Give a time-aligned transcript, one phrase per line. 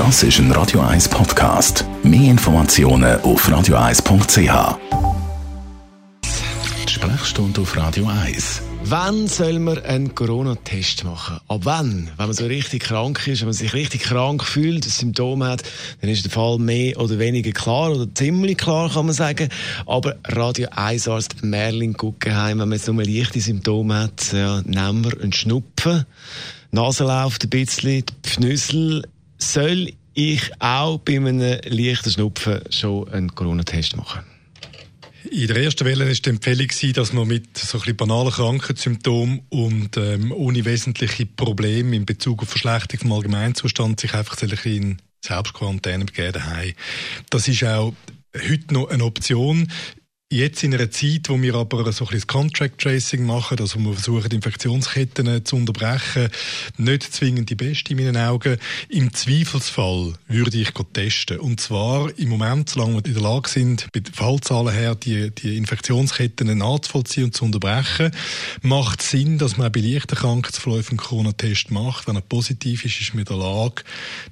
[0.00, 1.84] Das ist ein Radio 1 Podcast.
[2.02, 4.78] Mehr Informationen auf radio1.ch.
[6.88, 8.62] Die Sprechstunde auf Radio 1.
[8.84, 11.36] Wann soll man einen Corona-Test machen?
[11.46, 12.08] Ab wann?
[12.16, 15.64] Wenn man so richtig krank ist, wenn man sich richtig krank fühlt, ein Symptom hat,
[16.00, 19.50] dann ist der Fall mehr oder weniger klar oder ziemlich klar, kann man sagen.
[19.84, 25.04] Aber Radio 1 Arzt Merlin Guggenheim, wenn man jetzt nur leichte Symptome hat, ja, nehmen
[25.04, 26.06] wir einen Schnupfen,
[26.70, 29.02] Nase läuft ein bisschen, die Pfnüssel,
[29.42, 34.24] soll ich auch bei einem leichten Schnupfen schon einen Corona-Test machen?
[35.30, 39.96] In der ersten Welle war die Empfehlung, dass man mit so ein banalen Krankheitssymptomen und
[39.96, 46.42] ähm, ohne wesentliche Probleme in Bezug auf Verschlechterung vom Allgemeinzustand sich einfach in Selbstquarantäne begeben
[47.28, 47.92] Das ist auch
[48.34, 49.70] heute noch eine Option.
[50.32, 53.94] Jetzt in einer Zeit, wo wir aber so ein bisschen Contract Tracing machen, also wir
[53.94, 56.28] versuchen, Infektionsketten zu unterbrechen,
[56.76, 58.56] nicht zwingend die beste in meinen Augen.
[58.88, 61.40] Im Zweifelsfall würde ich testen.
[61.40, 65.56] Und zwar im Moment, solange wir in der Lage sind, bei Fallzahlen her, die, die
[65.56, 68.12] Infektionsketten nachzuvollziehen und zu unterbrechen,
[68.62, 72.06] macht es Sinn, dass man bei leichten Krankheitsverläufen einen Corona-Test macht.
[72.06, 73.82] Wenn er positiv ist, ist man in der Lage,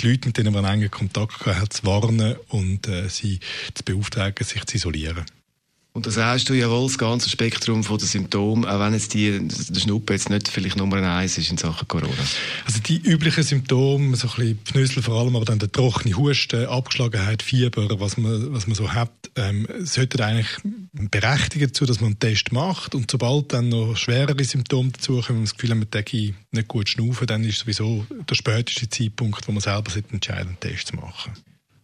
[0.00, 3.38] die Leute, mit denen man einen engen Kontakt hat, zu warnen und äh, sie
[3.74, 5.24] zu beauftragen, sich zu isolieren.
[5.96, 9.14] Und das hast du ja wohl das ganze Spektrum von den Symptomen, auch wenn jetzt
[9.14, 12.12] die, der Schnuppe jetzt nicht vielleicht Nummer eins ist in Sachen Corona.
[12.66, 16.66] Also die üblichen Symptome, so ein bisschen Pfnüssel vor allem, aber dann der trockene Husten,
[16.66, 20.48] Abgeschlagenheit, Fieber, was man, was man so hat, ähm, sollten eigentlich
[20.94, 22.96] berechtigen dazu, dass man einen Test macht.
[22.96, 26.68] Und sobald dann noch schwerere Symptome dazukommen, wenn man das Gefühl hat, man denke nicht
[26.68, 30.96] gut schnaufen, dann ist sowieso der späteste Zeitpunkt, wo man selber entscheiden einen Test zu
[30.96, 31.34] machen.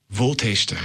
[0.09, 0.79] Wo testen?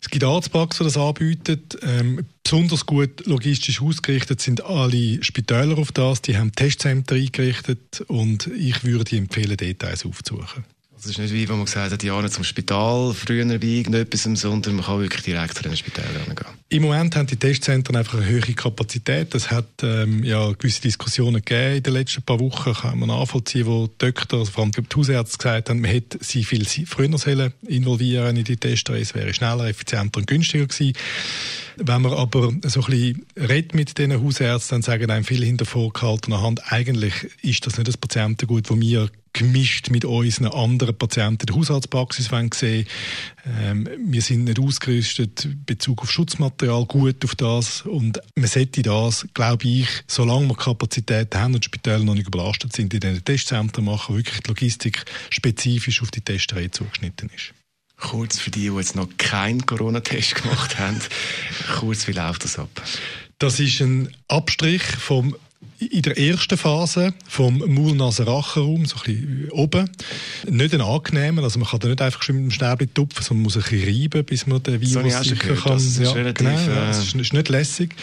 [0.00, 1.62] Es gibt Arztpraxen, die das anbieten.
[1.82, 6.22] Ähm, besonders gut logistisch ausgerichtet sind alle Spitäler auf das.
[6.22, 10.64] Die haben Testzentren eingerichtet und ich würde empfehlen, Details aufzusuchen.
[10.98, 14.22] Es ist nicht wie, wenn man gesagt hat, ja, nicht zum Spital, früher bei irgendetwas,
[14.22, 16.46] sondern man kann wirklich direkt zu den Spitälern gehen.
[16.68, 19.34] Im Moment haben die Testzentren einfach eine höhere Kapazität.
[19.34, 23.66] Es hat ähm, ja, gewisse Diskussionen gegeben in den letzten paar Wochen, kann man nachvollziehen,
[23.66, 27.18] wo die Doktor, also vor allem die Hausärzte gesagt haben, man hätte sie viel früher
[27.18, 30.94] sollen involvieren in die Tests, es wäre schneller, effizienter und günstiger gewesen.
[31.76, 35.66] Wenn man aber so ein bisschen redet mit diesen Hausärzten, dann sagen einem viele hinter
[35.66, 41.42] vorgehaltener Hand, eigentlich ist das nicht das Patientengut, das wir gemischt mit unseren anderen Patienten
[41.42, 42.86] in der Hausarztpraxis sehen
[43.44, 48.82] ähm, Wir sind nicht ausgerüstet in Bezug auf Schutzmaterial gut auf das und man sollte
[48.82, 53.00] das, glaube ich, solange wir Kapazitäten haben und die Spitäler noch nicht überlastet sind, in
[53.00, 57.52] diesen Testzentren machen, wirklich die Logistik spezifisch auf die Testerei zugeschnitten ist.
[57.98, 60.98] Kurz für die, die jetzt noch keinen Corona-Test gemacht haben,
[61.78, 62.70] kurz, wie läuft das ab?
[63.38, 65.36] Das ist ein Abstrich vom
[65.78, 69.90] in der ersten Phase vom Maul-Nasen-Rachenraum, so ein bisschen oben,
[70.48, 73.42] nicht ein angenehmer, also man kann da nicht einfach schon mit dem Stäbchen tupfen, sondern
[73.42, 75.72] muss ein bisschen reiben, bis man den Virus so sicher kann.
[75.72, 77.94] Das ist, ja, relativ, genau, ja, das ist, ist nicht lässig.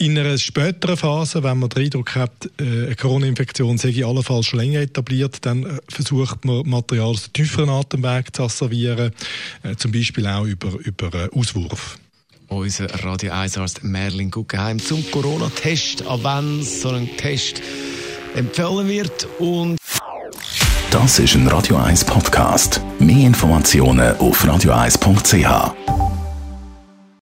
[0.00, 4.60] In einer späteren Phase, wenn man den Eindruck hat, äh, eine Corona-Infektion sei allenfalls schon
[4.60, 9.12] länger etabliert, dann äh, versucht man Material aus dem tieferen Atemweg zu asservieren,
[9.64, 11.98] äh, zum Beispiel auch über, über Auswurf
[12.48, 17.62] unser Radio 1 Arzt Merlin Guggenheim zum Corona-Test, an wann so ein Test
[18.34, 19.78] empfohlen wird und
[20.90, 22.80] das ist ein Radio 1 Podcast.
[22.98, 25.87] Mehr Informationen auf radio1.ch.